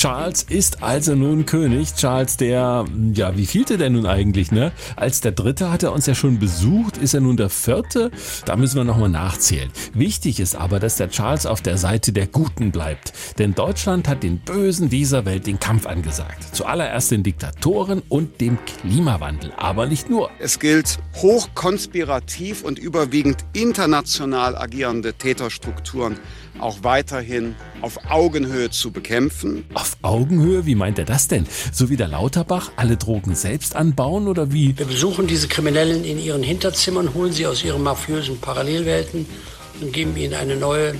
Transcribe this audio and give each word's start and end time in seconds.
Charles 0.00 0.46
ist 0.48 0.82
also 0.82 1.14
nun 1.14 1.44
König. 1.44 1.94
Charles 1.94 2.38
der, 2.38 2.86
ja, 3.12 3.36
wie 3.36 3.44
vielte 3.44 3.76
denn 3.76 3.92
nun 3.92 4.06
eigentlich, 4.06 4.50
ne? 4.50 4.72
Als 4.96 5.20
der 5.20 5.32
Dritte 5.32 5.70
hat 5.70 5.82
er 5.82 5.92
uns 5.92 6.06
ja 6.06 6.14
schon 6.14 6.38
besucht, 6.38 6.96
ist 6.96 7.12
er 7.12 7.20
nun 7.20 7.36
der 7.36 7.50
Vierte? 7.50 8.10
Da 8.46 8.56
müssen 8.56 8.76
wir 8.76 8.84
nochmal 8.84 9.10
nachzählen. 9.10 9.70
Wichtig 9.92 10.40
ist 10.40 10.56
aber, 10.56 10.80
dass 10.80 10.96
der 10.96 11.10
Charles 11.10 11.44
auf 11.44 11.60
der 11.60 11.76
Seite 11.76 12.14
der 12.14 12.26
Guten 12.28 12.70
bleibt. 12.70 13.12
Denn 13.38 13.54
Deutschland 13.54 14.08
hat 14.08 14.22
den 14.22 14.38
Bösen 14.38 14.88
dieser 14.88 15.26
Welt 15.26 15.46
den 15.46 15.60
Kampf 15.60 15.84
angesagt. 15.84 16.56
Zuallererst 16.56 17.10
den 17.10 17.22
Diktatoren 17.22 18.00
und 18.08 18.40
dem 18.40 18.56
Klimawandel. 18.64 19.52
Aber 19.58 19.86
nicht 19.86 20.08
nur. 20.08 20.30
Es 20.38 20.58
gilt, 20.58 20.98
hochkonspirativ 21.16 22.64
und 22.64 22.78
überwiegend 22.78 23.44
international 23.52 24.56
agierende 24.56 25.12
Täterstrukturen 25.12 26.16
auch 26.60 26.78
weiterhin 26.82 27.54
auf 27.80 28.10
Augenhöhe 28.10 28.70
zu 28.70 28.90
bekämpfen. 28.90 29.64
Auf 29.74 29.89
Augenhöhe? 30.02 30.66
Wie 30.66 30.74
meint 30.74 30.98
er 30.98 31.04
das 31.04 31.28
denn? 31.28 31.46
So 31.72 31.90
wie 31.90 31.96
der 31.96 32.08
Lauterbach 32.08 32.70
alle 32.76 32.96
Drogen 32.96 33.34
selbst 33.34 33.76
anbauen 33.76 34.28
oder 34.28 34.52
wie? 34.52 34.76
Wir 34.78 34.86
besuchen 34.86 35.26
diese 35.26 35.48
Kriminellen 35.48 36.04
in 36.04 36.18
ihren 36.18 36.42
Hinterzimmern, 36.42 37.14
holen 37.14 37.32
sie 37.32 37.46
aus 37.46 37.64
ihren 37.64 37.82
mafiösen 37.82 38.38
Parallelwelten 38.38 39.26
und 39.80 39.92
geben 39.92 40.16
ihnen 40.16 40.34
eine 40.34 40.56
neue, 40.56 40.94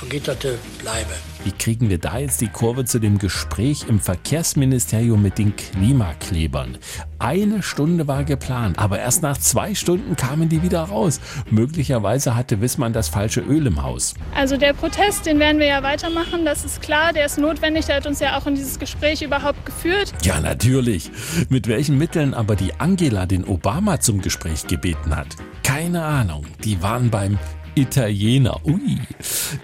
vergitterte 0.00 0.58
Bleibe. 0.78 1.10
Wie 1.44 1.52
kriegen 1.52 1.90
wir 1.90 1.98
da 1.98 2.16
jetzt 2.16 2.40
die 2.40 2.48
Kurve 2.48 2.86
zu 2.86 3.00
dem 3.00 3.18
Gespräch 3.18 3.84
im 3.86 4.00
Verkehrsministerium 4.00 5.20
mit 5.20 5.36
den 5.36 5.54
Klimaklebern? 5.54 6.78
Eine 7.18 7.62
Stunde 7.62 8.08
war 8.08 8.24
geplant, 8.24 8.78
aber 8.78 8.98
erst 8.98 9.22
nach 9.22 9.36
zwei 9.36 9.74
Stunden 9.74 10.16
kamen 10.16 10.48
die 10.48 10.62
wieder 10.62 10.80
raus. 10.84 11.20
Möglicherweise 11.50 12.34
hatte 12.34 12.62
Wissmann 12.62 12.94
das 12.94 13.10
falsche 13.10 13.42
Öl 13.42 13.66
im 13.66 13.82
Haus. 13.82 14.14
Also 14.34 14.56
der 14.56 14.72
Protest, 14.72 15.26
den 15.26 15.38
werden 15.38 15.58
wir 15.58 15.66
ja 15.66 15.82
weitermachen, 15.82 16.46
das 16.46 16.64
ist 16.64 16.80
klar, 16.80 17.12
der 17.12 17.26
ist 17.26 17.36
notwendig, 17.36 17.84
der 17.84 17.96
hat 17.96 18.06
uns 18.06 18.20
ja 18.20 18.38
auch 18.38 18.46
in 18.46 18.54
dieses 18.54 18.78
Gespräch 18.78 19.20
überhaupt 19.20 19.66
geführt. 19.66 20.14
Ja, 20.22 20.40
natürlich. 20.40 21.10
Mit 21.50 21.68
welchen 21.68 21.98
Mitteln 21.98 22.32
aber 22.32 22.56
die 22.56 22.72
Angela 22.80 23.26
den 23.26 23.44
Obama 23.44 24.00
zum 24.00 24.22
Gespräch 24.22 24.66
gebeten 24.66 25.14
hat, 25.14 25.36
keine 25.62 26.02
Ahnung. 26.02 26.46
Die 26.64 26.82
waren 26.82 27.10
beim 27.10 27.38
Italiener. 27.74 28.60
Ui. 28.64 28.98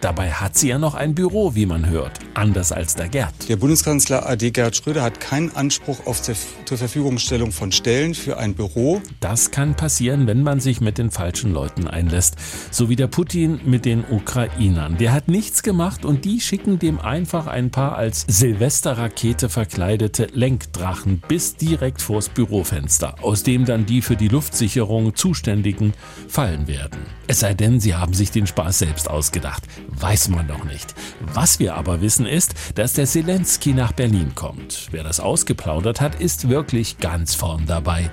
Dabei 0.01 0.31
hat 0.31 0.57
sie 0.57 0.69
ja 0.69 0.79
noch 0.79 0.95
ein 0.95 1.15
Büro, 1.15 1.55
wie 1.55 1.67
man 1.67 1.89
hört. 1.89 2.19
Anders 2.35 2.73
als 2.73 2.95
der 2.95 3.09
Gerd. 3.09 3.49
Der 3.49 3.57
Bundeskanzler 3.57 4.29
AD 4.29 4.51
Gerd 4.51 4.77
Schröder 4.77 5.03
hat 5.03 5.21
keinen 5.21 5.55
Anspruch 5.55 6.07
auf 6.07 6.23
zur 6.23 6.79
Verfügungstellung 6.79 7.53
von 7.53 7.73
Stellen 7.73 8.15
für 8.15 8.39
ein 8.39 8.55
Büro. 8.55 9.01
Das 9.21 9.51
kann 9.51 9.75
passieren, 9.75 10.27
wenn 10.27 10.43
man 10.43 10.61
sich 10.61 10.81
mit 10.81 10.99
den 10.99 11.11
falschen 11.11 11.53
Leuten 11.53 11.89
einlässt. 11.89 12.37
So 12.71 12.89
wie 12.89 12.97
der 12.97 13.07
Putin 13.07 13.61
mit 13.65 13.85
den 13.85 14.05
Ukrainern. 14.09 14.97
Der 14.99 15.13
hat 15.13 15.29
nichts 15.29 15.63
gemacht 15.63 16.05
und 16.05 16.25
die 16.25 16.41
schicken 16.41 16.79
dem 16.79 17.01
einfach 17.01 17.47
ein 17.47 17.71
paar 17.71 17.97
als 17.97 18.25
Silvesterrakete 18.29 19.49
verkleidete 19.49 20.29
Lenkdrachen 20.33 21.23
bis 21.27 21.57
direkt 21.57 22.03
vors 22.03 22.29
Bürofenster, 22.29 23.17
aus 23.23 23.43
dem 23.43 23.65
dann 23.65 23.87
die 23.87 24.03
für 24.03 24.17
die 24.17 24.29
Luftsicherung 24.29 25.15
Zuständigen 25.15 25.93
fallen 26.29 26.69
werden. 26.69 27.01
Es 27.27 27.41
sei 27.41 27.55
denn, 27.55 27.81
sie 27.81 27.96
haben 27.99 28.15
sich 28.15 28.31
den 28.31 28.47
Spaß 28.47 28.79
selbst 28.79 29.11
ausgedacht. 29.11 29.65
Weiß 29.89 30.29
man 30.29 30.49
doch 30.49 30.65
nicht. 30.65 30.95
Was 31.33 31.59
wir 31.59 31.75
aber 31.75 32.01
wissen 32.01 32.27
ist, 32.27 32.55
dass 32.75 32.95
der 32.95 33.07
Zelensky 33.07 33.73
nach 33.73 33.93
Berlin 33.93 34.33
kommt. 34.35 34.89
Wer 34.91 35.05
das 35.05 35.21
ausgeplaudert 35.21 36.01
hat, 36.01 36.21
ist 36.21 36.49
wirklich 36.49 36.99
ganz 36.99 37.35
vorn 37.35 37.67
dabei. 37.67 38.11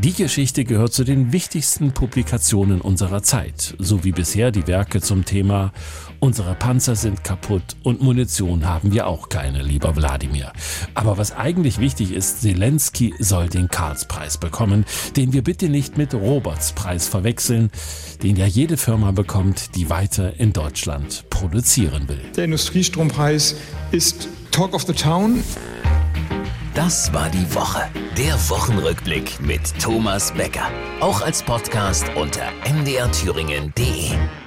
Die 0.00 0.12
Geschichte 0.12 0.64
gehört 0.64 0.92
zu 0.92 1.04
den 1.04 1.32
wichtigsten 1.32 1.92
Publikationen 1.92 2.80
unserer 2.80 3.22
Zeit, 3.22 3.74
so 3.78 4.04
wie 4.04 4.12
bisher 4.12 4.50
die 4.50 4.66
Werke 4.66 5.00
zum 5.00 5.24
Thema 5.24 5.72
Unsere 6.24 6.54
Panzer 6.54 6.96
sind 6.96 7.22
kaputt 7.22 7.76
und 7.82 8.00
Munition 8.00 8.64
haben 8.64 8.92
wir 8.92 9.06
auch 9.06 9.28
keine, 9.28 9.60
lieber 9.60 9.94
Wladimir. 9.94 10.54
Aber 10.94 11.18
was 11.18 11.36
eigentlich 11.36 11.80
wichtig 11.80 12.14
ist, 12.14 12.40
Zelensky 12.40 13.12
soll 13.18 13.50
den 13.50 13.68
Karlspreis 13.68 14.38
bekommen, 14.38 14.86
den 15.16 15.34
wir 15.34 15.44
bitte 15.44 15.68
nicht 15.68 15.98
mit 15.98 16.14
Robertspreis 16.14 17.08
verwechseln, 17.08 17.70
den 18.22 18.36
ja 18.36 18.46
jede 18.46 18.78
Firma 18.78 19.10
bekommt, 19.14 19.74
die 19.76 19.90
weiter 19.90 20.38
in 20.38 20.52
Deutschland 20.52 21.24
produzieren 21.30 22.08
will. 22.08 22.20
Der 22.36 22.44
Industriestrompreis 22.44 23.56
ist 23.90 24.28
Talk 24.50 24.74
of 24.74 24.82
the 24.82 24.92
Town. 24.92 25.42
Das 26.74 27.12
war 27.12 27.30
die 27.30 27.54
Woche. 27.54 27.82
Der 28.18 28.34
Wochenrückblick 28.48 29.40
mit 29.40 29.60
Thomas 29.80 30.32
Becker. 30.32 30.68
Auch 31.00 31.20
als 31.22 31.42
Podcast 31.42 32.04
unter 32.16 32.50
mdrthüringen.de. 32.68 34.43